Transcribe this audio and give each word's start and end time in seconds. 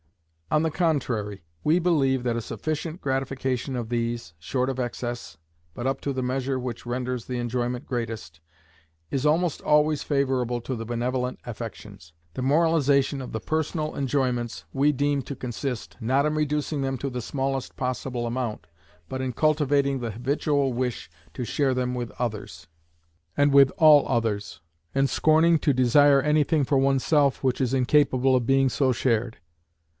On 0.49 0.63
the 0.63 0.71
contrary, 0.71 1.43
we 1.63 1.77
believe 1.79 2.23
that 2.23 2.35
a 2.35 2.41
sufficient 2.41 2.99
gratification 2.99 3.75
of 3.75 3.87
these, 3.87 4.33
short 4.39 4.67
of 4.67 4.79
excess, 4.79 5.37
but 5.73 5.87
up 5.87 6.01
to 6.01 6.11
the 6.11 6.23
measure 6.23 6.59
which 6.59 6.87
renders 6.87 7.25
the 7.25 7.37
enjoyment 7.37 7.85
greatest, 7.85 8.41
is 9.11 9.25
almost 9.27 9.61
always 9.61 10.03
favourable 10.03 10.59
to 10.61 10.75
the 10.75 10.83
benevolent 10.85 11.39
affections. 11.45 12.13
The 12.33 12.41
moralization 12.41 13.21
of 13.21 13.31
the 13.31 13.39
personal 13.39 13.95
enjoyments 13.95 14.65
we 14.73 14.91
deem 14.91 15.21
to 15.21 15.35
consist, 15.35 15.95
not 16.01 16.25
in 16.25 16.33
reducing 16.33 16.81
them 16.81 16.97
to 16.97 17.09
the 17.09 17.21
smallest 17.21 17.77
possible 17.77 18.25
amount, 18.25 18.67
but 19.07 19.21
in 19.21 19.31
cultivating 19.33 19.99
the 19.99 20.11
habitual 20.11 20.73
wish 20.73 21.09
to 21.35 21.45
share 21.45 21.75
them 21.75 21.93
with 21.93 22.11
others, 22.19 22.67
and 23.37 23.53
with 23.53 23.71
all 23.77 24.05
others, 24.09 24.61
and 24.95 25.09
scorning 25.09 25.59
to 25.59 25.73
desire 25.73 26.21
anything 26.21 26.65
for 26.65 26.77
oneself 26.79 27.43
which 27.43 27.61
is 27.61 27.73
incapable 27.73 28.35
of 28.35 28.47
being 28.47 28.67
so 28.67 28.91
shared. 28.91 29.37